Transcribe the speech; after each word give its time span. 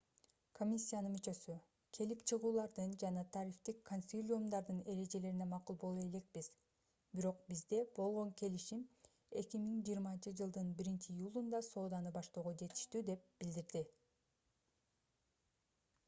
комиссиянын 0.57 1.11
мүчөсү 1.15 1.55
келип 1.97 2.21
чыгуулардын 2.29 2.93
жана 3.03 3.23
тарифтик 3.35 3.83
консилиумдардын 3.89 4.79
эрежелерине 4.93 5.47
макул 5.51 5.77
боло 5.83 6.05
элекпиз 6.07 6.49
бирок 7.19 7.43
бизде 7.51 7.81
болгон 8.01 8.31
келишим 8.43 8.81
2020-жылдын 9.43 10.73
1-июлунда 10.87 11.63
сооданы 11.71 12.15
баштоого 12.19 12.55
жетиштүү 12.65 13.03
деп 13.13 13.29
билдирди 13.45 13.85